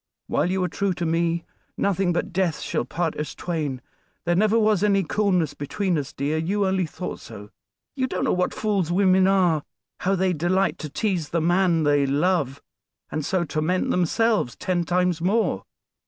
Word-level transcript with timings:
"While 0.25 0.49
you 0.49 0.63
are 0.63 0.67
true 0.67 0.93
to 0.93 1.05
me, 1.05 1.45
nothing 1.77 2.11
but 2.11 2.33
death 2.33 2.59
shall 2.59 2.85
part 2.85 3.15
us 3.17 3.35
twain. 3.35 3.81
There 4.25 4.33
never 4.35 4.57
was 4.57 4.81
any 4.83 5.03
coolness 5.03 5.53
between 5.53 5.95
us, 5.95 6.11
dear; 6.11 6.39
you 6.39 6.65
only 6.65 6.87
thought 6.87 7.19
so. 7.19 7.51
You 7.95 8.07
don't 8.07 8.23
know 8.23 8.33
what 8.33 8.51
fools 8.51 8.91
women 8.91 9.27
are; 9.27 9.61
how 9.99 10.15
they 10.15 10.33
delight 10.33 10.79
to 10.79 10.89
tease 10.89 11.29
the 11.29 11.39
man 11.39 11.83
they 11.83 12.07
love, 12.07 12.63
and 13.11 13.23
so 13.23 13.43
torment 13.43 13.91
themselves 13.91 14.55
ten 14.55 14.85
times 14.85 15.21
more. 15.21 15.65